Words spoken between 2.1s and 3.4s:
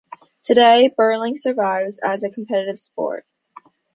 a competitive sport.